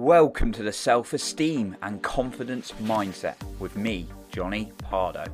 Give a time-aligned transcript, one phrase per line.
[0.00, 5.24] Welcome to the Self Esteem and Confidence Mindset with me, Johnny Pardo.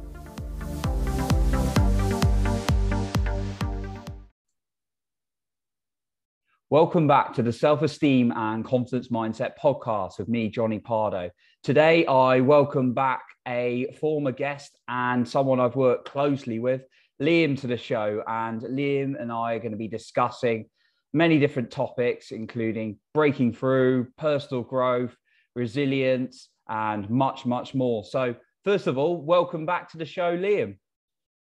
[6.71, 11.29] Welcome back to the Self Esteem and Confidence Mindset podcast with me, Johnny Pardo.
[11.63, 16.87] Today, I welcome back a former guest and someone I've worked closely with,
[17.21, 18.23] Liam, to the show.
[18.27, 20.71] And Liam and I are going to be discussing
[21.15, 25.17] many different topics, including breaking through, personal growth,
[25.55, 28.05] resilience, and much, much more.
[28.05, 28.35] So,
[28.65, 30.77] first of all, welcome back to the show, Liam.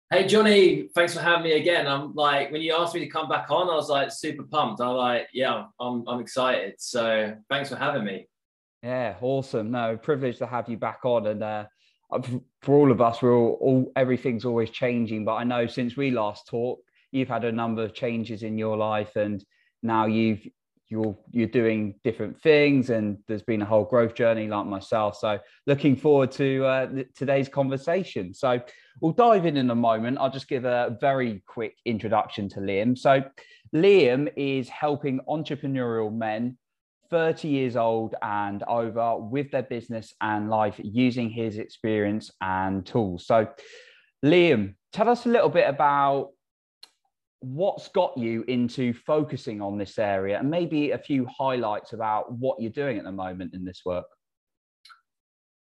[0.10, 1.86] Hey Johnny, thanks for having me again.
[1.86, 4.80] I'm like, when you asked me to come back on, I was like super pumped.
[4.80, 6.76] I'm like, yeah, I'm, I'm excited.
[6.78, 8.30] So thanks for having me.
[8.84, 9.70] Yeah, awesome.
[9.70, 11.28] No, privilege to have you back on.
[11.28, 11.66] And uh,
[12.62, 15.26] for all of us, we're all, all everything's always changing.
[15.26, 18.78] But I know since we last talked, you've had a number of changes in your
[18.78, 19.44] life and
[19.84, 20.48] now you've
[20.90, 25.18] you're you're doing different things and there's been a whole growth journey like myself.
[25.18, 28.34] So looking forward to uh, today's conversation.
[28.34, 28.62] So
[29.02, 30.18] we'll dive in in a moment.
[30.20, 32.98] I'll just give a very quick introduction to liam.
[32.98, 33.24] So
[33.76, 36.58] liam is helping entrepreneurial men
[37.10, 43.26] 30 years old and over with their business and life using his experience and tools.
[43.26, 43.48] So
[44.24, 46.32] liam tell us a little bit about
[47.40, 52.60] what's got you into focusing on this area and maybe a few highlights about what
[52.60, 54.06] you're doing at the moment in this work?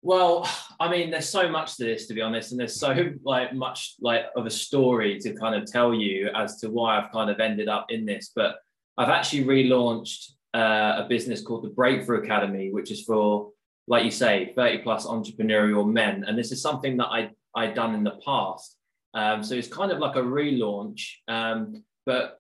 [0.01, 0.47] Well
[0.79, 3.95] i mean there's so much to this to be honest and there's so like much
[3.99, 7.39] like of a story to kind of tell you as to why i've kind of
[7.39, 8.57] ended up in this but
[8.97, 13.51] i've actually relaunched uh, a business called the breakthrough academy which is for
[13.87, 17.93] like you say 30 plus entrepreneurial men and this is something that i i'd done
[17.93, 18.76] in the past
[19.17, 21.09] um, so it's kind of like a relaunch.
[21.27, 22.39] Um, but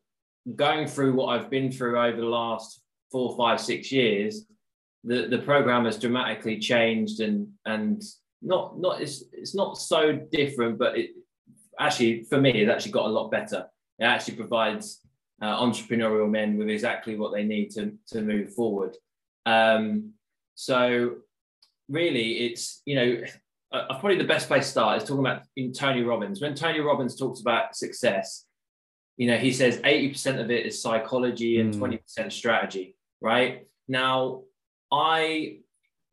[0.55, 4.45] going through what I've been through over the last four, five, six years,
[5.03, 8.03] the, the program has dramatically changed and and
[8.43, 11.09] not not it's it's not so different, but it
[11.79, 13.65] actually for me it's actually got a lot better.
[13.97, 15.01] It actually provides
[15.41, 18.95] uh, entrepreneurial men with exactly what they need to to move forward.
[19.47, 20.13] Um,
[20.53, 21.15] so
[21.89, 23.23] really, it's you know
[23.71, 26.41] uh, probably the best place to start is talking about in Tony Robbins.
[26.41, 28.45] When Tony Robbins talks about success,
[29.17, 31.99] you know, he says 80% of it is psychology and mm.
[32.17, 33.67] 20% strategy, right?
[33.87, 34.43] Now,
[34.91, 35.59] I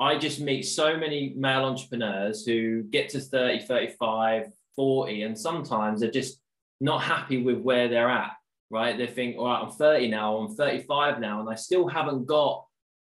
[0.01, 6.01] I just meet so many male entrepreneurs who get to 30, 35, 40, and sometimes
[6.01, 6.41] they're just
[6.81, 8.33] not happy with where they're at,
[8.71, 8.99] right?
[8.99, 12.67] They think, all right, I'm 30 now, I'm 35 now, and I still haven't got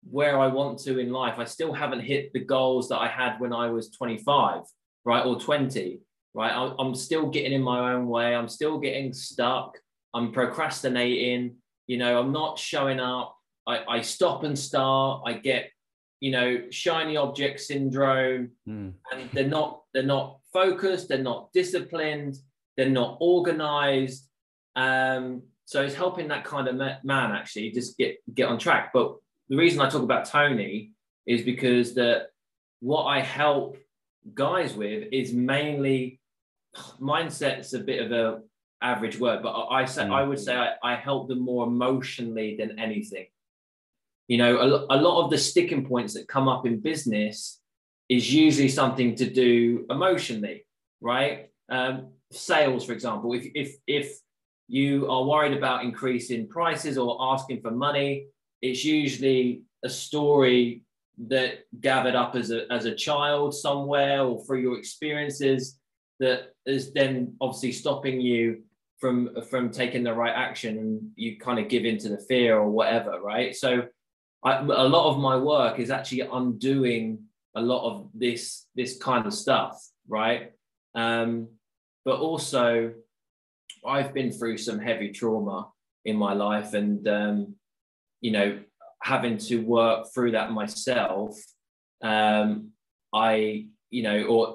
[0.09, 1.39] where I want to in life.
[1.39, 4.63] I still haven't hit the goals that I had when I was 25,
[5.05, 5.27] right?
[5.27, 6.01] Or 20,
[6.35, 6.75] right?
[6.79, 8.35] I'm still getting in my own way.
[8.35, 9.77] I'm still getting stuck.
[10.15, 11.57] I'm procrastinating.
[11.87, 13.37] You know, I'm not showing up.
[13.67, 15.23] I, I stop and start.
[15.27, 15.71] I get,
[16.21, 18.51] you know, shiny object syndrome.
[18.69, 18.95] Mm.
[19.13, 22.37] And they're not, they're not focused, they're not disciplined,
[22.77, 24.29] they're not organized.
[24.77, 28.91] Um, so it's helping that kind of man actually just get get on track.
[28.93, 29.17] But
[29.51, 30.93] the reason I talk about Tony
[31.27, 32.29] is because that
[32.79, 33.77] what I help
[34.33, 36.21] guys with is mainly
[37.01, 38.41] mindset's a bit of a
[38.81, 40.13] average word, but I say mm.
[40.13, 43.27] I would say I, I, help them more emotionally than anything.
[44.29, 47.61] You know, a, a lot of the sticking points that come up in business
[48.09, 50.65] is usually something to do emotionally,
[51.01, 51.51] right?
[51.69, 54.17] Um, sales, for example, if if if
[54.69, 58.29] you are worried about increasing prices or asking for money,
[58.63, 60.83] it's usually a story
[61.29, 65.79] that gathered up as a, as a child somewhere or through your experiences
[66.19, 68.63] that is then obviously stopping you
[68.99, 72.71] from from taking the right action and you kind of give into the fear or
[72.71, 73.55] whatever right?
[73.55, 73.85] So
[74.45, 77.21] I, a lot of my work is actually undoing
[77.55, 80.53] a lot of this this kind of stuff right?
[80.95, 81.49] Um,
[82.05, 82.93] but also
[83.87, 85.69] i've been through some heavy trauma
[86.05, 87.55] in my life and um,
[88.21, 88.59] you know,
[89.03, 91.39] having to work through that myself,
[92.03, 92.71] um,
[93.13, 94.55] I, you know, or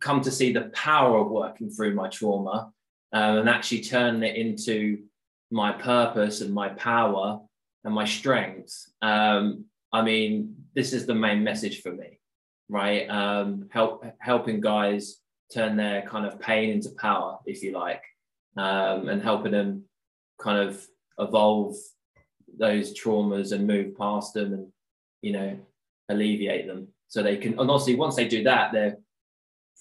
[0.00, 2.72] come to see the power of working through my trauma
[3.12, 5.04] um, and actually turning it into
[5.50, 7.40] my purpose and my power
[7.84, 8.74] and my strength.
[9.02, 12.18] Um, I mean, this is the main message for me,
[12.68, 13.08] right?
[13.08, 15.18] Um, help helping guys
[15.52, 18.02] turn their kind of pain into power, if you like,
[18.56, 19.84] um, and helping them
[20.40, 20.84] kind of
[21.18, 21.76] evolve
[22.58, 24.66] those traumas and move past them and
[25.22, 25.58] you know
[26.08, 28.96] alleviate them so they can and obviously once they do that they're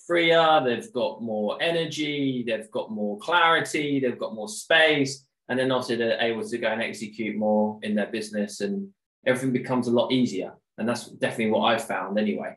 [0.07, 5.71] freer they've got more energy they've got more clarity they've got more space and then
[5.71, 8.87] obviously they're able to go and execute more in their business and
[9.25, 12.55] everything becomes a lot easier and that's definitely what I found anyway.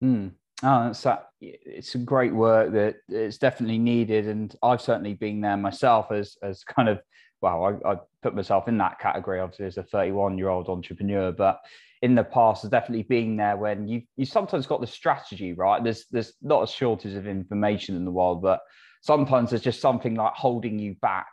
[0.00, 0.28] Hmm.
[0.62, 1.30] Oh, it's that.
[1.40, 6.62] It's great work that it's definitely needed, and I've certainly been there myself as as
[6.62, 7.00] kind of
[7.42, 11.32] well, I, I put myself in that category obviously as a 31 year old entrepreneur,
[11.32, 11.60] but
[12.00, 15.82] in the past has definitely been there when you you sometimes got the strategy right.
[15.82, 18.60] There's there's not a shortage of information in the world, but
[19.02, 21.28] sometimes there's just something like holding you back,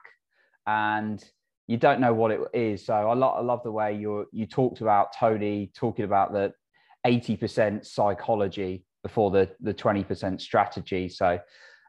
[0.67, 1.23] and
[1.67, 2.85] you don't know what it is.
[2.85, 6.53] So I, lo- I love the way you you talked about Tony talking about the
[7.05, 11.07] 80% psychology before the the 20% strategy.
[11.09, 11.39] So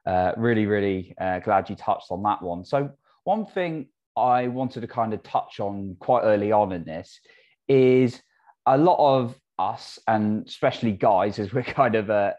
[0.06, 2.64] uh, really really uh, glad you touched on that one.
[2.64, 2.90] So
[3.24, 7.20] one thing I wanted to kind of touch on quite early on in this
[7.68, 8.20] is
[8.66, 12.32] a lot of us and especially guys as we're kind of uh,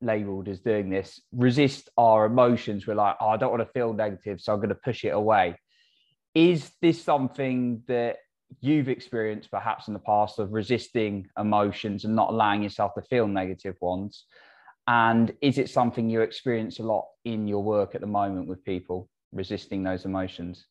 [0.00, 3.92] labeled as doing this resist our emotions we're like oh, i don't want to feel
[3.92, 5.56] negative so i'm going to push it away
[6.36, 8.18] is this something that
[8.60, 13.26] you've experienced perhaps in the past of resisting emotions and not allowing yourself to feel
[13.26, 14.24] negative ones?
[14.86, 18.64] And is it something you experience a lot in your work at the moment with
[18.64, 20.66] people resisting those emotions?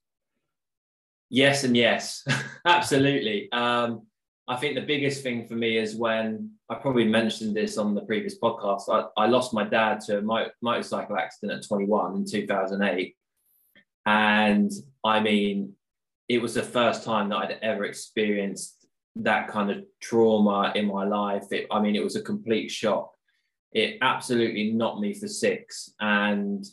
[1.29, 2.25] Yes, and yes,
[2.65, 3.51] absolutely.
[3.51, 4.03] Um,
[4.47, 8.01] I think the biggest thing for me is when I probably mentioned this on the
[8.01, 8.83] previous podcast.
[8.89, 13.15] I, I lost my dad to a motorcycle accident at 21 in 2008.
[14.05, 14.71] And
[15.03, 15.73] I mean,
[16.29, 18.87] it was the first time that I'd ever experienced
[19.17, 21.45] that kind of trauma in my life.
[21.51, 23.11] It, I mean, it was a complete shock.
[23.71, 25.93] It absolutely knocked me for six.
[25.99, 26.65] And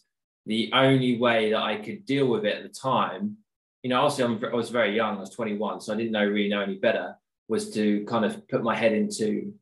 [0.46, 3.38] the only way that I could deal with it at the time,
[3.82, 6.24] you know, obviously I'm, i was very young, I was 21, so I didn't know
[6.24, 7.16] really know any better,
[7.48, 9.52] was to kind of put my head into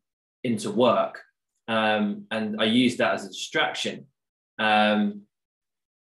[0.43, 1.21] into work.
[1.67, 4.07] Um, and I used that as a distraction.
[4.57, 5.21] Um,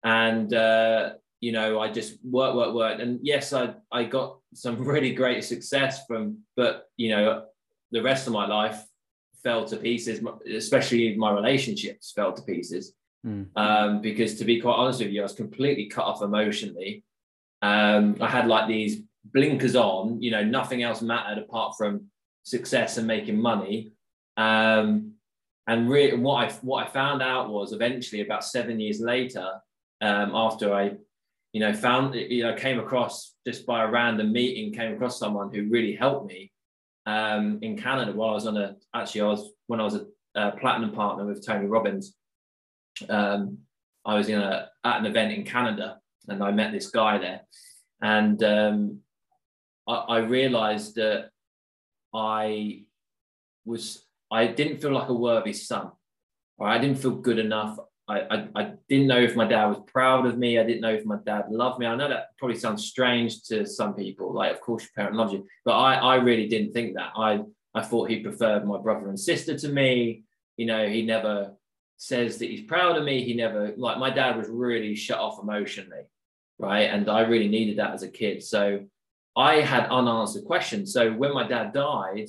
[0.04, 3.00] and uh, you know, I just work, work, work.
[3.00, 7.46] And yes, I, I got some really great success from, but, you know,
[7.92, 8.82] the rest of my life
[9.44, 10.22] fell to pieces,
[10.54, 12.94] especially my relationships fell to pieces.
[13.26, 13.48] Mm.
[13.56, 17.04] Um, because to be quite honest with you, I was completely cut off emotionally.
[17.62, 22.06] Um, I had like these blinkers on, you know, nothing else mattered apart from
[22.44, 23.92] success and making money.
[24.38, 25.14] Um,
[25.68, 29.48] and what I what I found out was eventually, about seven years later,
[30.02, 30.94] um, after I
[31.54, 35.54] you know, found, you know, came across just by a random meeting, came across someone
[35.54, 36.52] who really helped me
[37.06, 40.06] um, in Canada while I was on a, actually, I was, when I was a,
[40.36, 42.16] a platinum partner with Tony Robbins,
[43.10, 43.60] um,
[44.06, 45.99] I was in a, at an event in Canada
[46.32, 47.42] and I met this guy there.
[48.02, 49.00] And um,
[49.88, 51.30] I, I realized that
[52.14, 52.84] I
[53.66, 55.92] was, I didn't feel like a worthy son.
[56.58, 57.78] Or I didn't feel good enough.
[58.08, 60.58] I, I, I, didn't know if my dad was proud of me.
[60.58, 61.86] I didn't know if my dad loved me.
[61.86, 64.34] I know that probably sounds strange to some people.
[64.34, 67.12] Like, of course, your parent loves you, but I, I really didn't think that.
[67.16, 67.42] I,
[67.76, 70.24] I thought he preferred my brother and sister to me.
[70.58, 71.54] You know, he never
[71.98, 73.24] says that he's proud of me.
[73.24, 76.04] He never like my dad was really shut off emotionally,
[76.60, 76.90] right?
[76.90, 78.44] And I really needed that as a kid.
[78.44, 78.86] So
[79.36, 80.94] I had unanswered questions.
[80.94, 82.28] So when my dad died,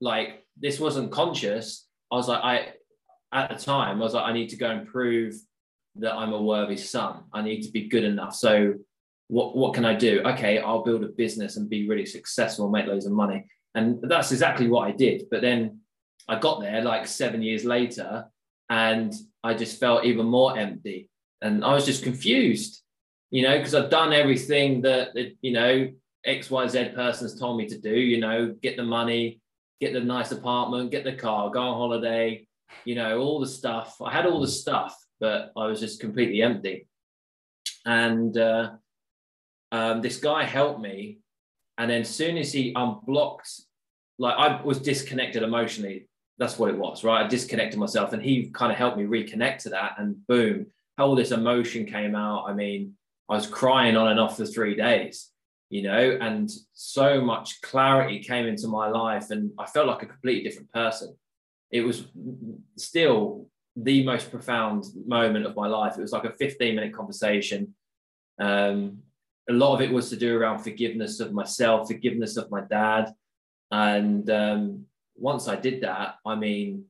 [0.00, 1.86] like this wasn't conscious.
[2.10, 2.72] I was like, I
[3.32, 5.34] at the time, I was like, I need to go and prove
[5.96, 7.24] that I'm a worthy son.
[7.32, 8.34] I need to be good enough.
[8.34, 8.74] So
[9.28, 10.22] what what can I do?
[10.24, 13.46] Okay, I'll build a business and be really successful, make loads of money.
[13.74, 15.24] And that's exactly what I did.
[15.30, 15.80] But then
[16.28, 18.26] I got there like seven years later
[18.70, 21.08] and I just felt even more empty.
[21.42, 22.82] And I was just confused,
[23.36, 25.92] you know, because I've done everything that, that, you know,
[26.26, 29.42] XYZ person's told me to do, you know, get the money,
[29.78, 32.48] get the nice apartment, get the car, go on holiday,
[32.86, 34.00] you know, all the stuff.
[34.02, 36.88] I had all the stuff, but I was just completely empty.
[37.84, 38.70] And uh,
[39.70, 41.18] um, this guy helped me.
[41.76, 43.50] And then soon as he unblocked,
[44.18, 46.08] like I was disconnected emotionally.
[46.38, 47.26] That's what it was, right?
[47.26, 49.96] I disconnected myself and he kind of helped me reconnect to that.
[49.98, 52.46] And boom, how all this emotion came out.
[52.48, 52.95] I mean,
[53.28, 55.30] I was crying on and off for three days,
[55.70, 60.06] you know, and so much clarity came into my life and I felt like a
[60.06, 61.16] completely different person
[61.70, 62.04] it was
[62.76, 65.96] still the most profound moment of my life.
[65.98, 67.74] It was like a 15 minute conversation.
[68.38, 68.98] Um,
[69.48, 73.12] a lot of it was to do around forgiveness of myself, forgiveness of my dad.
[73.70, 76.84] And um, once I did that, I mean,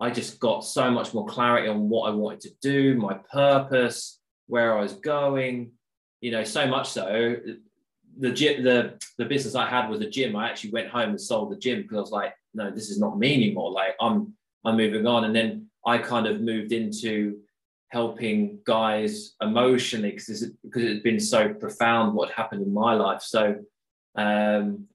[0.00, 4.20] I just got so much more clarity on what I wanted to do, my purpose,
[4.46, 5.72] where I was going,
[6.20, 7.36] you know, so much so
[8.18, 10.34] the gym, the, the business I had was a gym.
[10.34, 12.98] I actually went home and sold the gym because I was like, no, this is
[12.98, 13.70] not me anymore.
[13.70, 14.34] Like I'm
[14.64, 15.24] I'm moving on.
[15.24, 17.38] And then I kind of moved into
[17.90, 23.22] helping guys emotionally because because it had been so profound what happened in my life.
[23.22, 23.56] So
[24.16, 24.86] um,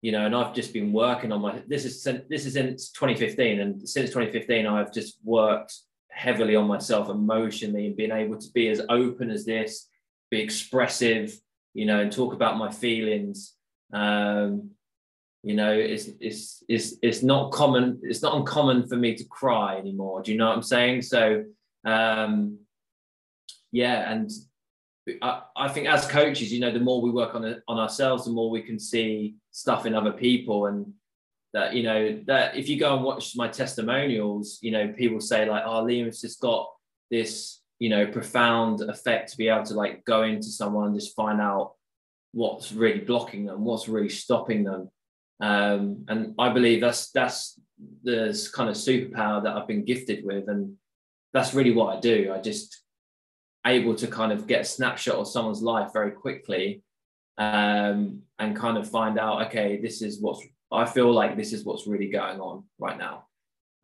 [0.00, 1.62] you know, and I've just been working on my.
[1.66, 5.74] This is this is since 2015, and since 2015, I've just worked
[6.10, 9.88] heavily on myself emotionally and being able to be as open as this,
[10.34, 11.38] be expressive,
[11.74, 13.54] you know, and talk about my feelings.
[13.92, 14.70] Um,
[15.42, 18.00] you know, it's it's it's it's not common.
[18.02, 20.22] It's not uncommon for me to cry anymore.
[20.22, 21.02] Do you know what I'm saying?
[21.02, 21.44] So,
[21.84, 22.58] um,
[23.70, 24.30] yeah, and
[25.20, 28.30] I, I think as coaches, you know, the more we work on on ourselves, the
[28.30, 30.94] more we can see stuff in other people, and
[31.52, 35.46] that you know that if you go and watch my testimonials, you know, people say
[35.46, 36.70] like, "Oh, Liam's just got
[37.10, 41.14] this, you know, profound effect to be able to like go into someone and just
[41.14, 41.74] find out
[42.32, 44.90] what's really blocking them, what's really stopping them."
[45.40, 47.60] Um, and I believe that's that's
[48.02, 50.76] the kind of superpower that I've been gifted with, and
[51.34, 52.32] that's really what I do.
[52.34, 52.82] I just
[53.66, 56.82] able to kind of get a snapshot of someone's life very quickly
[57.36, 61.66] um, and kind of find out, okay, this is what's I feel like this is
[61.66, 63.26] what's really going on right now.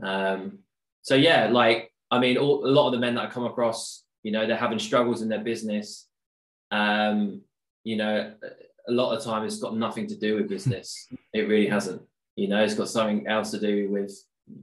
[0.02, 0.60] Um,
[1.02, 4.04] so yeah, like I mean, all, a lot of the men that I come across,
[4.22, 6.08] you know, they're having struggles in their business.
[6.70, 7.42] Um,
[7.84, 8.32] you know,
[8.88, 11.08] a lot of time it's got nothing to do with business.
[11.32, 12.02] it really hasn't.
[12.36, 14.12] You know, it's got something else to do with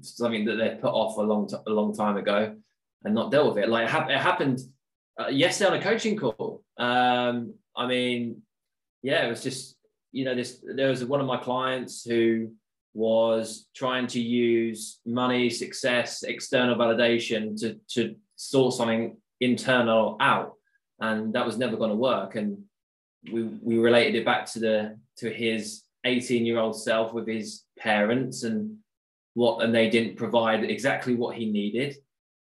[0.01, 2.56] something that they put off a long t- a long time ago
[3.04, 3.70] and not dealt with it.
[3.70, 4.60] Like it, ha- it happened
[5.20, 6.63] uh, yesterday on a coaching call.
[6.77, 8.42] Um, I mean,
[9.04, 9.77] yeah, it was just
[10.12, 10.63] you know this.
[10.63, 12.51] There was one of my clients who
[12.98, 20.54] was trying to use money, success, external validation to to sort something internal out,
[21.00, 22.36] and that was never going to work.
[22.36, 22.63] And
[23.32, 27.63] we we related it back to the to his 18 year old self with his
[27.77, 28.77] parents and
[29.34, 31.96] what and they didn't provide exactly what he needed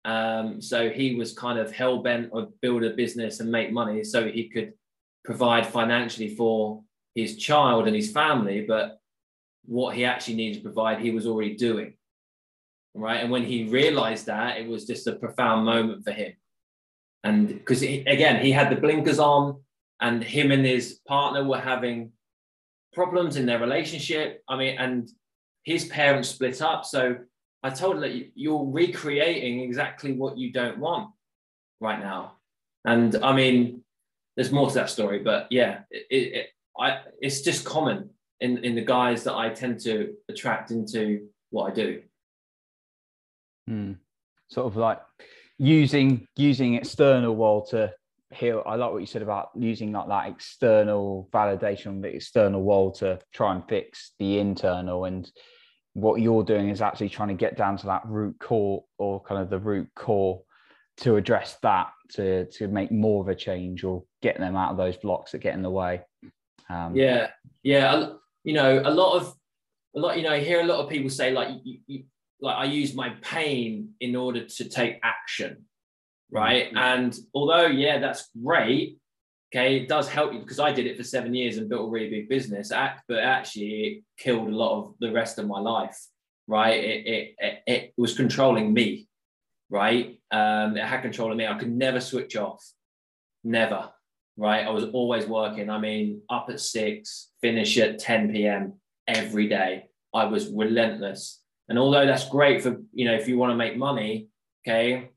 [0.05, 4.03] um, so he was kind of hell bent on build a business and make money
[4.03, 4.73] so he could
[5.25, 6.81] provide financially for
[7.15, 8.98] his child and his family but
[9.65, 11.93] what he actually needed to provide he was already doing
[12.95, 16.33] right and when he realized that it was just a profound moment for him
[17.23, 19.59] and because again he had the blinkers on
[20.01, 22.11] and him and his partner were having
[22.93, 24.43] problems in their relationship.
[24.47, 25.09] I mean, and
[25.63, 26.85] his parents split up.
[26.85, 27.17] So
[27.63, 31.11] I told her that you're recreating exactly what you don't want
[31.79, 32.33] right now.
[32.85, 33.83] And I mean,
[34.35, 36.47] there's more to that story, but yeah, it, it,
[36.79, 38.09] I, it's just common
[38.41, 42.01] in, in the guys that I tend to attract into what I do.
[43.67, 43.93] Hmm.
[44.49, 44.99] Sort of like
[45.59, 47.93] using using external world to
[48.33, 48.63] heal.
[48.65, 53.19] i like what you said about using like that external validation the external wall to
[53.33, 55.29] try and fix the internal and
[55.93, 59.41] what you're doing is actually trying to get down to that root core or kind
[59.41, 60.41] of the root core
[60.97, 64.77] to address that to to make more of a change or get them out of
[64.77, 66.01] those blocks that get in the way
[66.69, 67.27] um, yeah
[67.63, 68.09] yeah
[68.43, 69.33] you know a lot of
[69.95, 72.03] a lot you know i hear a lot of people say like you, you,
[72.41, 75.65] like i use my pain in order to take action
[76.31, 76.67] right?
[76.67, 76.77] Mm-hmm.
[76.77, 78.97] And although, yeah, that's great.
[79.51, 81.89] Okay, it does help you because I did it for seven years and built a
[81.89, 82.71] really big business.
[82.71, 85.97] Act, but actually, it killed a lot of the rest of my life.
[86.47, 86.83] Right?
[86.83, 89.07] It it it, it was controlling me.
[89.71, 90.19] Right?
[90.29, 91.47] Um, it had control of me.
[91.47, 92.63] I could never switch off.
[93.43, 93.89] Never.
[94.39, 94.65] Right?
[94.65, 95.69] I was always working.
[95.69, 98.73] I mean, up at six, finish at 10 p.m.
[99.07, 99.89] every day.
[100.13, 101.41] I was relentless.
[101.67, 104.27] And although that's great for you know if you want to make money,
[104.65, 105.09] okay,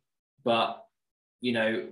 [0.45, 0.85] but
[1.41, 1.88] you know,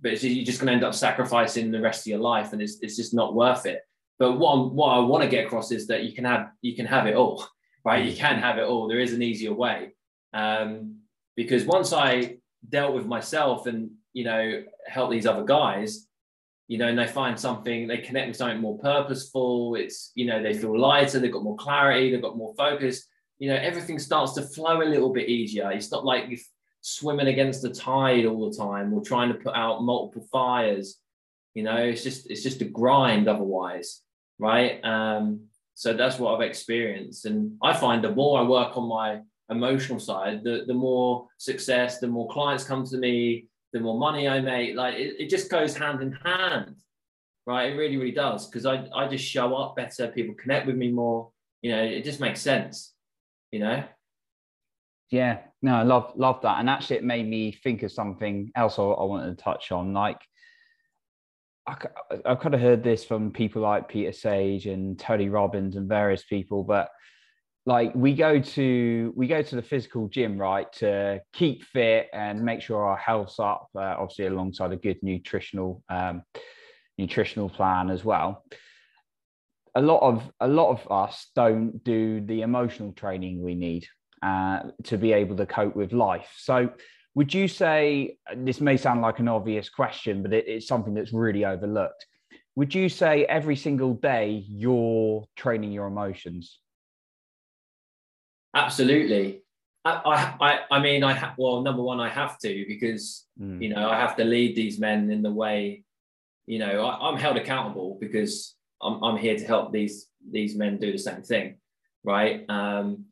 [0.00, 2.78] but you're just going to end up sacrificing the rest of your life, and it's,
[2.80, 3.82] it's just not worth it.
[4.18, 6.74] But what I'm, what I want to get across is that you can have you
[6.74, 7.46] can have it all,
[7.84, 8.04] right?
[8.04, 8.88] You can have it all.
[8.88, 9.94] There is an easier way,
[10.32, 11.00] um,
[11.36, 16.08] because once I dealt with myself and you know helped these other guys,
[16.72, 19.74] you know, and they find something, they connect with something more purposeful.
[19.74, 23.06] It's you know they feel lighter, they've got more clarity, they've got more focus.
[23.38, 25.70] You know, everything starts to flow a little bit easier.
[25.70, 26.38] It's not like you're
[26.80, 30.98] swimming against the tide all the time or trying to put out multiple fires
[31.54, 34.00] you know it's just it's just a grind otherwise
[34.38, 35.40] right um
[35.74, 40.00] so that's what i've experienced and i find the more i work on my emotional
[40.00, 44.40] side the, the more success the more clients come to me the more money i
[44.40, 46.76] make like it, it just goes hand in hand
[47.46, 50.76] right it really really does because I, I just show up better people connect with
[50.76, 52.92] me more you know it just makes sense
[53.50, 53.84] you know
[55.12, 58.78] yeah, no, I love love that, and actually, it made me think of something else
[58.78, 59.92] I, I wanted to touch on.
[59.92, 60.18] Like,
[61.66, 61.76] I,
[62.24, 66.24] have kind of heard this from people like Peter Sage and Tony Robbins and various
[66.24, 66.88] people, but
[67.64, 72.42] like we go to we go to the physical gym right to keep fit and
[72.42, 76.22] make sure our health's up uh, obviously alongside a good nutritional um,
[76.98, 78.44] nutritional plan as well
[79.74, 83.86] a lot of a lot of us don't do the emotional training we need
[84.22, 86.32] uh, to be able to cope with life.
[86.36, 86.70] So,
[87.14, 91.12] would you say this may sound like an obvious question, but it, it's something that's
[91.12, 92.06] really overlooked?
[92.54, 96.60] Would you say every single day you're training your emotions?
[98.54, 99.42] Absolutely.
[99.84, 103.60] I, I, I mean, I have, well, number one, I have to because, mm.
[103.60, 105.84] you know, I have to lead these men in the way,
[106.46, 110.78] you know, I, I'm held accountable because I'm, I'm here to help these, these men
[110.78, 111.56] do the same thing.
[112.04, 112.44] Right.
[112.48, 113.06] Um,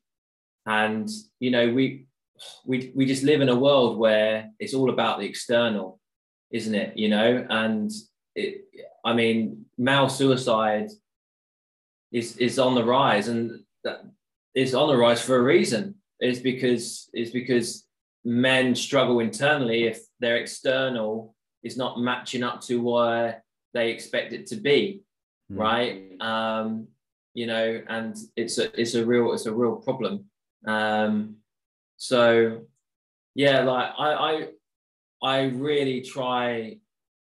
[0.67, 1.09] and,
[1.41, 2.07] you know, we,
[2.65, 5.99] we, we just live in a world where it's all about the external,
[6.53, 6.97] isn't it?
[6.97, 7.91] You know, and
[8.37, 8.65] it,
[9.05, 10.91] I mean, male suicide
[12.13, 14.05] is, is on the rise and that
[14.55, 15.97] is on the rise for a reason.
[16.21, 17.87] Is because is because
[18.25, 23.43] men struggle internally if their external is not matching up to where
[23.73, 25.03] they expect it to be
[25.51, 25.59] mm.
[25.59, 26.21] right?
[26.21, 26.89] Um
[27.33, 30.27] you know and it's a it's a real it's a real problem.
[30.67, 31.37] Um
[31.97, 32.63] so
[33.35, 34.49] yeah like i i
[35.23, 36.77] i really try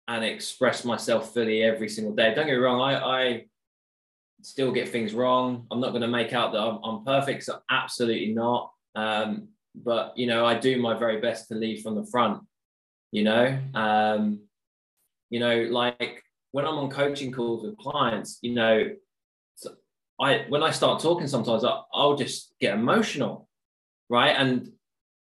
[0.08, 2.34] and express myself fully every single day.
[2.34, 3.46] Don't get me wrong i i
[4.42, 7.60] still get things wrong i'm not going to make out that i'm, I'm perfect so
[7.70, 12.06] absolutely not um, but you know, I do my very best to lead from the
[12.06, 12.44] front.
[13.12, 14.42] You know, um,
[15.30, 18.92] you know, like when I'm on coaching calls with clients, you know,
[20.20, 23.48] I when I start talking, sometimes I, I'll just get emotional,
[24.10, 24.36] right?
[24.38, 24.70] And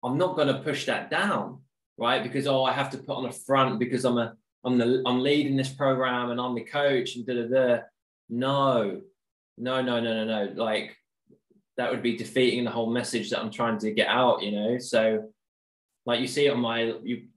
[0.04, 1.60] I'm not going to push that down,
[1.98, 2.22] right?
[2.22, 5.20] Because oh, I have to put on a front because I'm a I'm the I'm
[5.20, 7.82] leading this program and I'm the coach and da da da.
[8.28, 9.00] No,
[9.58, 10.52] no, no, no, no, no.
[10.54, 10.96] Like
[11.76, 14.78] that would be defeating the whole message that I'm trying to get out, you know.
[14.78, 15.28] So
[16.04, 17.28] like you see it on my you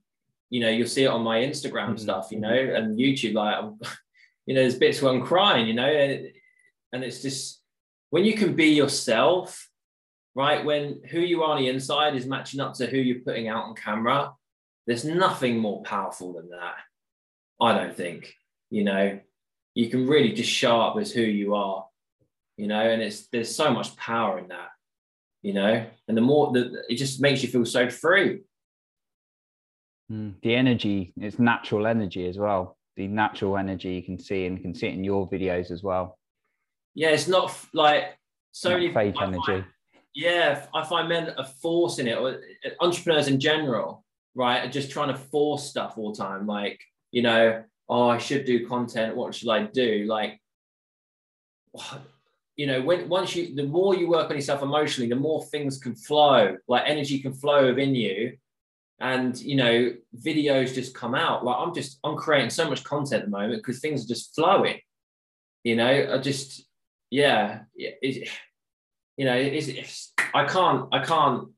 [0.50, 1.96] you know, you'll see it on my Instagram mm-hmm.
[1.96, 3.78] stuff, you know, and YouTube, like I'm,
[4.46, 6.26] you know, there's bits where I'm crying, you know, and,
[6.92, 7.62] and it's just
[8.10, 9.68] when you can be yourself,
[10.34, 10.64] right?
[10.64, 13.64] When who you are on the inside is matching up to who you're putting out
[13.64, 14.32] on camera,
[14.86, 16.74] there's nothing more powerful than that.
[17.60, 18.34] I don't think,
[18.70, 19.20] you know,
[19.80, 21.84] you can really just show up as who you are
[22.60, 24.68] you know, and it's there's so much power in that,
[25.40, 28.40] you know, and the more that it just makes you feel so free.
[30.12, 32.76] Mm, the energy, it's natural energy as well.
[32.96, 35.82] The natural energy you can see and you can see it in your videos as
[35.82, 36.18] well.
[36.94, 38.18] Yeah, it's not like
[38.52, 39.42] so not many fake I energy.
[39.46, 39.64] Find,
[40.14, 42.42] yeah, I find men are forcing it, or
[42.80, 46.46] entrepreneurs in general, right, are just trying to force stuff all the time.
[46.46, 46.78] Like,
[47.10, 49.16] you know, oh, I should do content.
[49.16, 50.06] What should I do?
[50.08, 50.40] Like,
[52.56, 55.78] you know, when once you the more you work on yourself emotionally, the more things
[55.78, 58.36] can flow, like energy can flow within you.
[59.00, 61.44] And you know, videos just come out.
[61.44, 64.34] Like I'm just I'm creating so much content at the moment because things are just
[64.34, 64.78] flowing.
[65.64, 66.64] You know, I just
[67.10, 68.28] yeah, it,
[69.16, 71.48] you know, it's, it's I can't I can't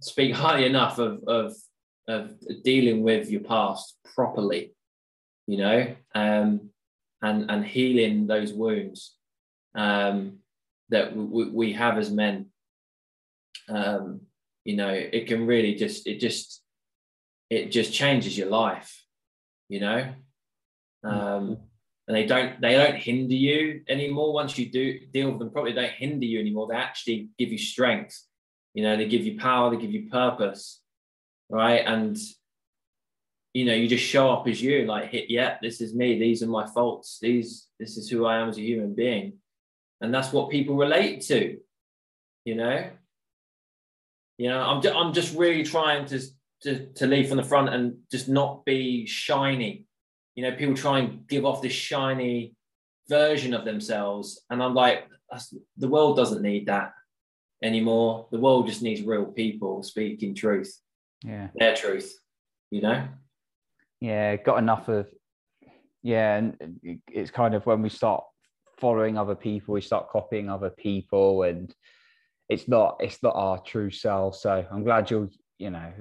[0.00, 1.54] speak highly enough of of
[2.08, 2.32] of
[2.64, 4.72] dealing with your past properly,
[5.46, 6.70] you know, um,
[7.20, 9.16] and and healing those wounds
[9.74, 10.38] um,
[10.90, 12.46] that we, we have as men.
[13.68, 14.22] Um,
[14.64, 16.62] you know, it can really just it just
[17.50, 19.04] it just changes your life.
[19.68, 20.14] You know,
[21.04, 21.56] um,
[22.06, 25.72] and they don't they don't hinder you anymore once you do deal with them properly.
[25.72, 26.68] They don't hinder you anymore.
[26.68, 28.20] They actually give you strength.
[28.74, 29.70] You know, they give you power.
[29.70, 30.80] They give you purpose,
[31.48, 31.82] right?
[31.86, 32.16] And
[33.54, 36.18] you know, you just show up as you, like, hit, yeah, this is me.
[36.18, 37.18] These are my faults.
[37.20, 39.34] These, this is who I am as a human being.
[40.00, 41.58] And that's what people relate to
[42.44, 42.84] you know?
[44.38, 46.20] You know i'm, ju- I'm just really trying to,
[46.62, 49.86] to to lead from the front and just not be shiny.
[50.34, 52.54] You know people try and give off this shiny
[53.08, 55.06] version of themselves and i'm like
[55.76, 56.92] the world doesn't need that
[57.62, 58.26] anymore.
[58.30, 60.76] The world just needs real people speaking truth.
[61.22, 61.48] Yeah.
[61.54, 62.12] Their truth
[62.70, 63.06] you know
[64.02, 65.06] yeah got enough of
[66.02, 68.24] yeah and it's kind of when we start
[68.78, 71.74] following other people we start copying other people and
[72.48, 74.36] it's not it's not our true self.
[74.36, 75.92] So i'm glad you're you know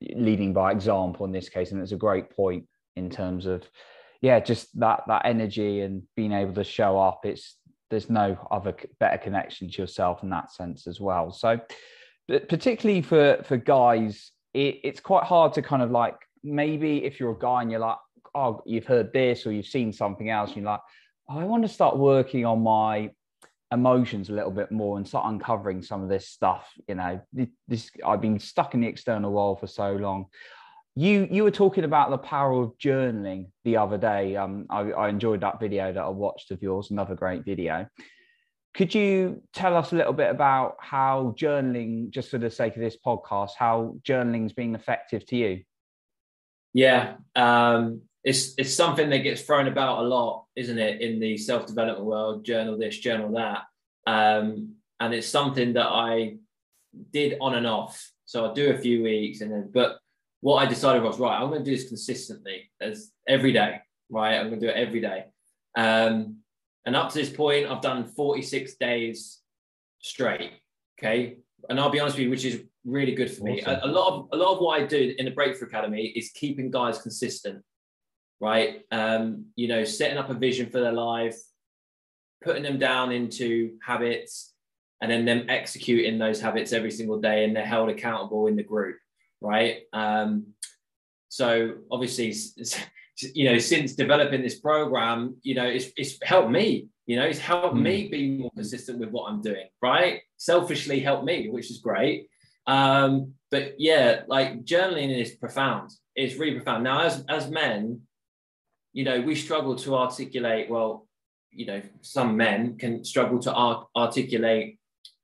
[0.00, 1.72] leading by example in this case.
[1.72, 2.66] And it's a great point
[2.96, 3.68] in terms of
[4.20, 7.20] yeah just that that energy and being able to show up.
[7.24, 7.56] It's
[7.90, 11.32] there's no other better connection to yourself in that sense as well.
[11.32, 11.60] So
[12.28, 17.32] particularly for for guys it, it's quite hard to kind of like maybe if you're
[17.32, 17.98] a guy and you're like
[18.34, 20.80] oh you've heard this or you've seen something else you're like
[21.28, 23.10] I want to start working on my
[23.70, 26.72] emotions a little bit more and start uncovering some of this stuff.
[26.86, 27.20] You know,
[27.66, 30.26] this I've been stuck in the external world for so long.
[30.94, 34.36] you you were talking about the power of journaling the other day.
[34.36, 36.90] Um, I, I enjoyed that video that I watched of yours.
[36.90, 37.86] Another great video.
[38.74, 42.82] Could you tell us a little bit about how journaling, just for the sake of
[42.82, 45.62] this podcast, how journaling's been effective to you?
[46.72, 51.36] Yeah, um, it's it's something that gets thrown about a lot, isn't it, in the
[51.36, 52.44] self development world?
[52.44, 53.62] Journal this, journal that,
[54.06, 56.36] um, and it's something that I
[57.12, 58.10] did on and off.
[58.26, 59.98] So I do a few weeks, and then but
[60.40, 61.40] what I decided was right.
[61.40, 63.80] I'm going to do this consistently, as every day.
[64.10, 65.24] Right, I'm going to do it every day.
[65.76, 66.38] Um,
[66.86, 69.40] and up to this point, I've done 46 days
[70.00, 70.52] straight.
[70.98, 73.60] Okay, and I'll be honest with you, which is really good for me.
[73.62, 76.30] A, a, lot of a lot of what I do in the Breakthrough Academy is
[76.30, 77.62] keeping guys consistent,
[78.40, 78.80] right?
[78.90, 81.36] Um, you know, setting up a vision for their life,
[82.42, 84.54] putting them down into habits,
[85.00, 88.62] and then them executing those habits every single day, and they're held accountable in the
[88.62, 88.96] group,
[89.40, 89.82] right?
[89.92, 90.54] Um,
[91.28, 92.34] so obviously,
[93.34, 96.88] you know, since developing this program, you know, it's, it's helped me.
[97.06, 97.82] You know, it's helped mm.
[97.82, 100.20] me be more consistent with what I'm doing, right?
[100.36, 102.28] Selfishly helped me, which is great.
[102.68, 105.90] Um, but yeah, like journaling is profound.
[106.14, 106.84] It's really profound.
[106.84, 108.02] Now, as as men,
[108.92, 110.68] you know, we struggle to articulate.
[110.68, 111.08] Well,
[111.50, 114.78] you know, some men can struggle to art- articulate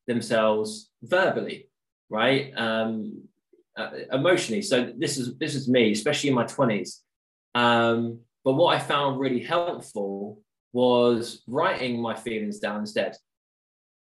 [0.06, 1.68] themselves verbally,
[2.08, 2.52] right?
[2.56, 3.28] Um,
[3.76, 4.62] uh, emotionally.
[4.62, 7.02] So this is this is me, especially in my twenties.
[7.54, 10.40] Um, but what I found really helpful
[10.72, 13.16] was writing my feelings down instead.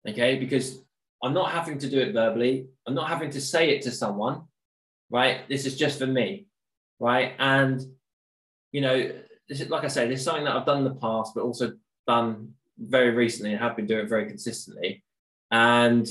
[0.08, 0.82] Okay, because
[1.21, 2.67] I'm not having to do it verbally.
[2.88, 4.43] I'm not having to say it to someone,
[5.10, 5.47] right?
[5.49, 6.47] This is just for me,
[6.99, 7.34] right?
[7.39, 7.82] And
[8.71, 9.12] you know,
[9.47, 11.43] this is like I say, this is something that I've done in the past, but
[11.43, 11.73] also
[12.08, 15.03] done very recently and have been doing very consistently.
[15.51, 16.08] And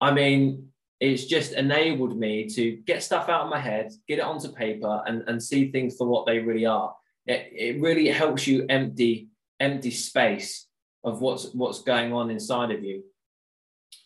[0.00, 0.68] I mean,
[1.00, 5.02] it's just enabled me to get stuff out of my head, get it onto paper,
[5.06, 6.94] and, and see things for what they really are.
[7.26, 9.28] It, it really helps you empty
[9.60, 10.66] empty space
[11.04, 13.04] of what's what's going on inside of you.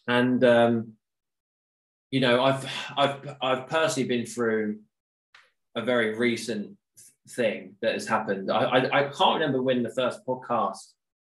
[0.09, 0.93] And um,
[2.11, 4.81] you know, I've I've I've personally been through
[5.75, 6.77] a very recent
[7.31, 8.51] thing that has happened.
[8.51, 10.93] I, I, I can't remember when the first podcast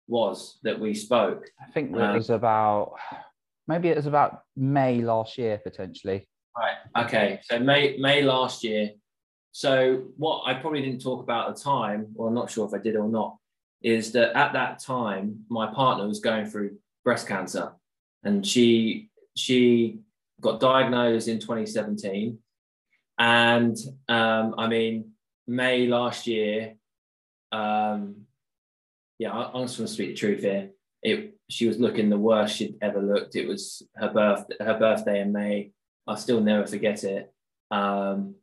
[0.07, 1.49] was that we spoke.
[1.61, 2.95] I think it um, was about
[3.67, 6.27] maybe it was about May last year potentially.
[6.57, 7.05] Right.
[7.05, 7.39] Okay.
[7.43, 8.91] So May May last year.
[9.51, 12.73] So what I probably didn't talk about at the time, or I'm not sure if
[12.73, 13.37] I did or not,
[13.83, 17.73] is that at that time my partner was going through breast cancer,
[18.23, 19.99] and she she
[20.41, 22.37] got diagnosed in 2017,
[23.17, 25.11] and um, I mean
[25.47, 26.75] May last year.
[27.51, 28.25] Um,
[29.19, 30.71] yeah, I'm just going to speak the truth here.
[31.01, 33.35] It she was looking the worst she'd ever looked.
[33.35, 35.71] It was her birth her birthday in May.
[36.07, 37.31] I'll still never forget it.
[37.71, 38.35] Um,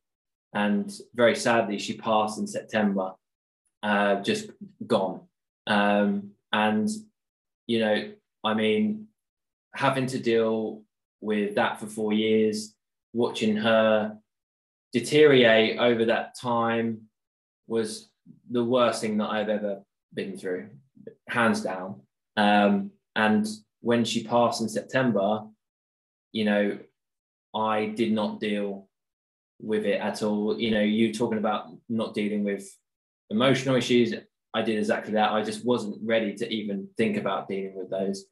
[0.53, 3.12] and very sadly, she passed in September,
[3.83, 4.51] uh, just
[4.87, 5.23] gone.
[5.66, 6.88] Um, and
[7.66, 8.12] you know,
[8.43, 9.07] I mean,
[9.74, 10.83] having to deal
[11.20, 12.74] with that for four years,
[13.12, 14.16] watching her
[14.92, 17.02] deteriorate over that time
[17.66, 18.11] was
[18.50, 20.70] the worst thing that I've ever been through,
[21.28, 22.00] hands down.
[22.37, 23.46] Um, and
[23.80, 25.44] when she passed in September,
[26.33, 26.78] you know,
[27.54, 28.88] I did not deal
[29.61, 30.59] with it at all.
[30.59, 32.68] You know, you talking about not dealing with
[33.30, 34.14] emotional issues.
[34.52, 35.33] I did exactly that.
[35.33, 38.24] I just wasn't ready to even think about dealing with those.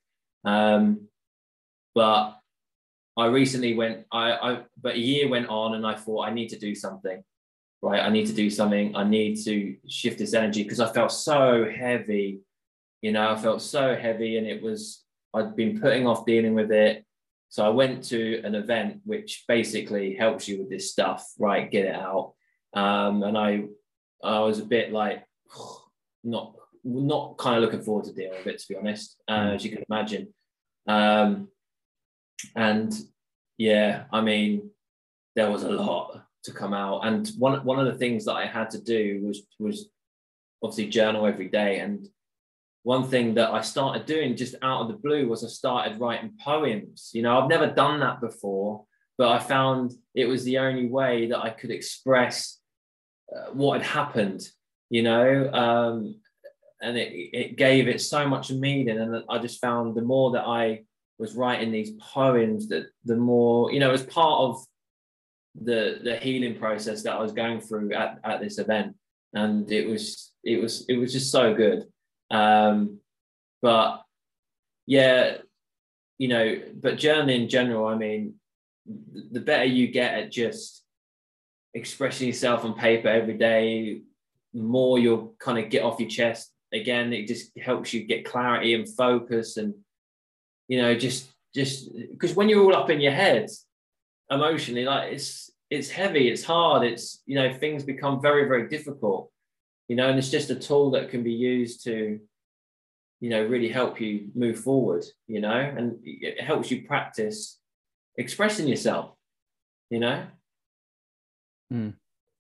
[0.45, 1.09] Um,
[1.99, 2.39] but
[3.17, 6.49] I recently went, I, I, but a year went on and I thought I need
[6.51, 7.23] to do something,
[7.83, 8.03] right?
[8.03, 8.95] I need to do something.
[8.95, 12.41] I need to shift this energy because I felt so heavy
[13.01, 16.73] you know, I felt so heavy and it was, I'd been putting off dealing with
[16.73, 17.05] it.
[17.49, 21.71] So I went to an event which basically helps you with this stuff, right?
[21.71, 22.35] Get it out.
[22.75, 23.65] Um, and I,
[24.23, 25.25] I was a bit like,
[26.25, 29.65] not, not kind of looking forward to dealing with it, to be honest, uh, as
[29.65, 30.35] you can imagine.
[30.87, 31.49] Um,
[32.55, 32.93] and
[33.57, 34.71] yeah, I mean,
[35.35, 37.01] there was a lot to come out.
[37.07, 39.89] And one, one of the things that I had to do was, was
[40.63, 41.81] obviously journal every day.
[41.81, 42.09] And
[42.83, 46.35] one thing that I started doing just out of the blue was I started writing
[46.43, 47.11] poems.
[47.13, 48.85] You know, I've never done that before,
[49.17, 52.59] but I found it was the only way that I could express
[53.35, 54.49] uh, what had happened,
[54.91, 56.21] you know, um,
[56.81, 58.97] and it, it gave it so much meaning.
[58.97, 60.85] And I just found the more that I
[61.19, 64.65] was writing these poems, that the more, you know, as part of
[65.61, 68.95] the the healing process that I was going through at, at this event.
[69.35, 71.85] And it was it was it was just so good.
[72.31, 73.01] Um,
[73.61, 74.03] but
[74.87, 75.39] yeah,
[76.19, 78.35] you know, but journaling in general, I mean,
[78.87, 80.85] the better you get at just
[81.75, 84.03] expressing yourself on paper every day,
[84.55, 86.53] more you'll kind of get off your chest.
[86.73, 89.75] Again, it just helps you get clarity and focus, and
[90.69, 93.49] you know, just just because when you're all up in your head
[94.31, 99.31] emotionally, like it's it's heavy, it's hard, it's you know, things become very very difficult,
[99.89, 102.21] you know, and it's just a tool that can be used to
[103.21, 107.59] you know really help you move forward you know and it helps you practice
[108.17, 109.19] expressing yourself
[109.91, 110.27] you know?
[111.73, 111.95] Mm.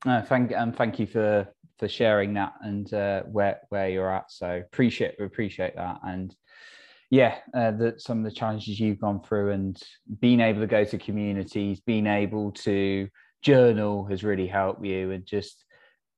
[0.04, 4.12] no, thank and um, thank you for for sharing that and uh, where where you're
[4.12, 4.30] at.
[4.30, 6.00] So appreciate appreciate that.
[6.02, 6.34] And
[7.10, 9.82] yeah uh, that some of the challenges you've gone through and
[10.20, 13.08] being able to go to communities being able to
[13.42, 15.64] journal has really helped you and just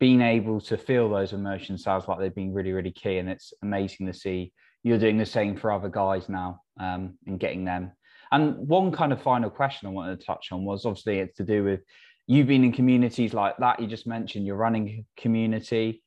[0.00, 3.18] being able to feel those emotions sounds like they've been really, really key.
[3.18, 7.38] And it's amazing to see you're doing the same for other guys now um, and
[7.38, 7.92] getting them.
[8.32, 11.44] And one kind of final question I wanted to touch on was obviously it's to
[11.44, 11.80] do with
[12.26, 13.78] you've been in communities like that.
[13.78, 16.02] You just mentioned you're running community.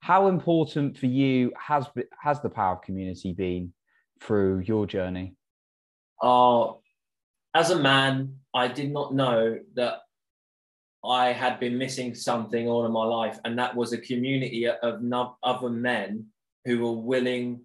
[0.00, 1.86] How important for you has
[2.20, 3.72] has the power of community been
[4.20, 5.34] through your journey?
[6.22, 6.72] Uh,
[7.54, 10.00] as a man, I did not know that
[11.04, 15.02] I had been missing something all of my life, and that was a community of
[15.42, 16.26] other men
[16.64, 17.60] who were willing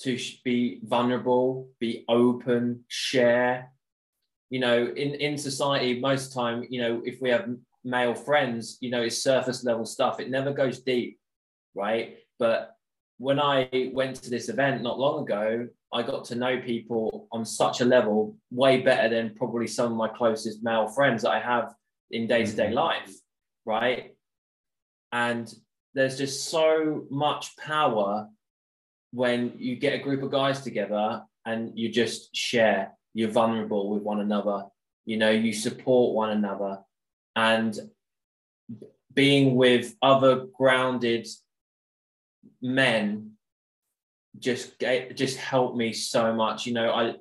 [0.00, 3.72] to be vulnerable, be open, share.
[4.48, 7.48] You know, in in society, most of the time, you know, if we have
[7.84, 10.20] male friends, you know, it's surface level stuff.
[10.20, 11.20] It never goes deep,
[11.74, 12.16] right?
[12.38, 12.74] But
[13.18, 17.44] when I went to this event not long ago, I got to know people on
[17.44, 21.40] such a level, way better than probably some of my closest male friends that I
[21.40, 21.74] have
[22.10, 23.12] in day to day life,
[23.64, 24.14] right?
[25.12, 25.52] And
[25.94, 28.28] there's just so much power
[29.12, 34.02] when you get a group of guys together and you just share, you're vulnerable with
[34.02, 34.64] one another,
[35.04, 36.78] you know, you support one another.
[37.34, 37.76] And
[39.12, 41.26] being with other grounded
[42.62, 43.32] men
[44.38, 44.78] just
[45.14, 47.14] just helped me so much you know i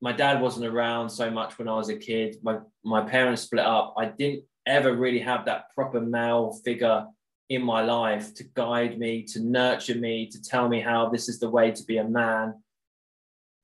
[0.00, 2.36] my dad wasn't around so much when I was a kid.
[2.42, 3.94] My my parents split up.
[3.98, 7.06] I didn't ever really have that proper male figure
[7.48, 11.40] in my life to guide me, to nurture me, to tell me how this is
[11.40, 12.54] the way to be a man.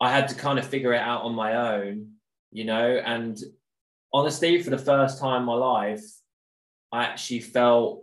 [0.01, 2.13] I had to kind of figure it out on my own,
[2.51, 3.01] you know.
[3.05, 3.39] And
[4.13, 6.05] honestly, for the first time in my life,
[6.91, 8.03] I actually felt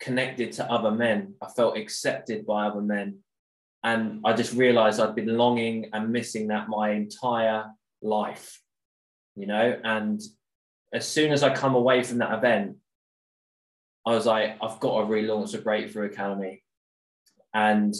[0.00, 1.34] connected to other men.
[1.40, 3.20] I felt accepted by other men.
[3.82, 7.64] And I just realized I'd been longing and missing that my entire
[8.02, 8.60] life,
[9.36, 9.78] you know.
[9.82, 10.20] And
[10.92, 12.76] as soon as I come away from that event,
[14.06, 16.62] I was like, I've got to relaunch the Breakthrough Academy
[17.54, 17.94] and,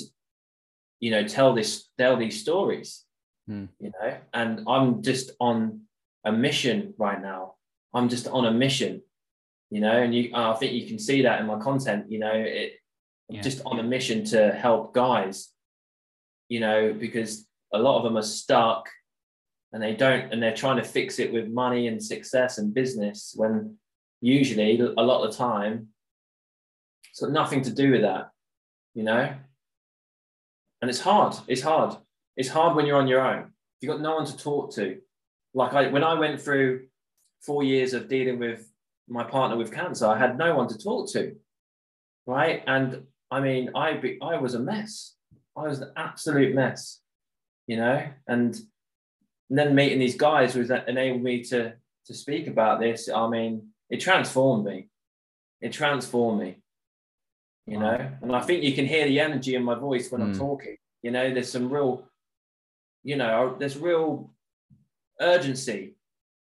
[0.98, 3.04] you know, tell this, tell these stories,
[3.46, 3.66] hmm.
[3.78, 4.16] you know.
[4.34, 5.82] And I'm just on
[6.24, 7.54] a mission right now.
[7.94, 9.02] I'm just on a mission,
[9.70, 12.32] you know, and you, I think you can see that in my content, you know,
[12.32, 12.74] it,
[13.28, 13.40] yeah.
[13.40, 15.48] just on a mission to help guys
[16.50, 18.90] you know, because a lot of them are stuck
[19.72, 23.32] and they don't, and they're trying to fix it with money and success and business
[23.36, 23.76] when
[24.20, 25.88] usually a lot of the time
[27.10, 28.30] it's got nothing to do with that,
[28.94, 29.32] you know?
[30.82, 31.36] And it's hard.
[31.46, 31.96] It's hard.
[32.36, 33.52] It's hard when you're on your own.
[33.80, 34.98] You've got no one to talk to.
[35.54, 36.86] Like I, when I went through
[37.42, 38.68] four years of dealing with
[39.08, 41.36] my partner with cancer, I had no one to talk to,
[42.26, 42.62] right?
[42.66, 45.14] And I mean, I be, I was a mess.
[45.60, 47.00] I was an absolute mess,
[47.66, 48.54] you know, and,
[49.50, 51.74] and then meeting these guys was that enabled me to
[52.06, 53.08] to speak about this.
[53.08, 54.88] I mean, it transformed me.
[55.60, 56.56] It transformed me,
[57.66, 57.96] you wow.
[57.96, 60.24] know, and I think you can hear the energy in my voice when mm.
[60.24, 60.38] I'm hmm.
[60.38, 60.76] talking.
[61.02, 62.08] You know, there's some real,
[63.02, 64.32] you know, there's real
[65.20, 65.96] urgency,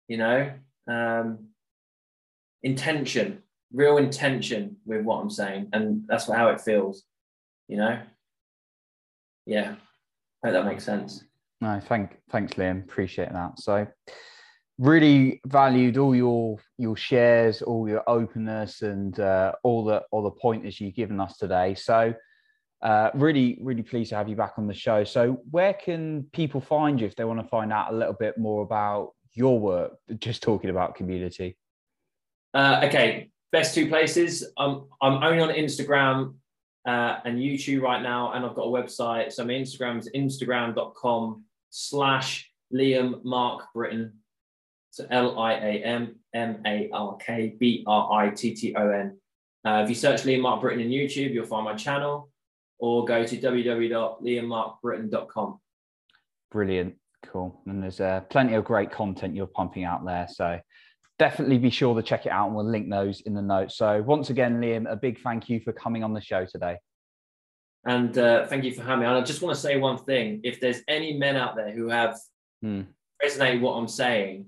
[0.06, 0.52] you know,
[0.86, 1.48] um,
[2.62, 7.02] intention, real intention with what I'm saying, and that's how it feels,
[7.66, 7.98] you know
[9.48, 9.74] yeah,
[10.44, 11.24] I hope that makes sense.
[11.62, 12.84] No, thank thanks, Liam.
[12.84, 13.58] Appreciate that.
[13.58, 13.86] So
[14.78, 20.30] really valued all your your shares, all your openness, and uh, all the all the
[20.30, 21.74] pointers you've given us today.
[21.74, 22.14] So
[22.82, 25.02] uh, really, really pleased to have you back on the show.
[25.02, 28.36] So where can people find you if they want to find out a little bit
[28.36, 29.92] more about your work?
[30.18, 31.56] Just talking about community.
[32.52, 34.44] Uh, okay, best two places.
[34.58, 36.34] I'm I'm only on Instagram
[36.88, 39.30] uh, and YouTube right now, and I've got a website.
[39.32, 44.14] So my Instagram is instagram.com slash Liam Mark Britton.
[44.90, 48.88] So L I A M M A R K B R I T T O
[48.88, 49.18] N.
[49.66, 52.30] Uh, if you search Liam Mark Britton in YouTube, you'll find my channel,
[52.78, 55.60] or go to www.liammarkbritton.com.
[56.50, 56.94] Brilliant,
[57.26, 57.60] cool.
[57.66, 60.26] And there's uh, plenty of great content you're pumping out there.
[60.30, 60.58] So
[61.18, 63.76] definitely be sure to check it out and we'll link those in the notes.
[63.76, 66.78] So once again, Liam, a big thank you for coming on the show today.
[67.84, 69.06] And uh, thank you for having me.
[69.06, 71.88] And I just want to say one thing: if there's any men out there who
[71.88, 72.18] have
[72.62, 72.82] hmm.
[73.22, 74.46] resonated what I'm saying,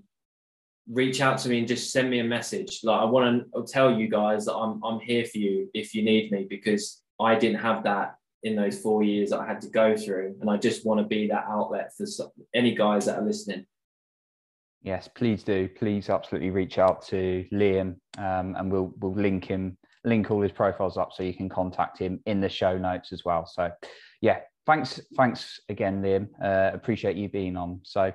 [0.91, 2.81] reach out to me and just send me a message.
[2.83, 6.03] Like I want to tell you guys that I'm I'm here for you if you
[6.03, 9.69] need me because I didn't have that in those four years that I had to
[9.69, 12.07] go through, and I just want to be that outlet for
[12.53, 13.65] any guys that are listening.
[14.83, 15.69] Yes, please do.
[15.69, 20.53] Please absolutely reach out to Liam, um, and we'll we'll link him, link all his
[20.53, 23.45] profiles up so you can contact him in the show notes as well.
[23.45, 23.71] So,
[24.23, 26.29] yeah, thanks, thanks again, Liam.
[26.43, 27.81] Uh, appreciate you being on.
[27.85, 28.13] So,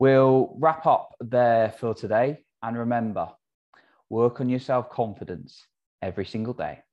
[0.00, 3.28] we'll wrap up there for today, and remember,
[4.10, 5.64] work on your self confidence
[6.02, 6.84] every single day.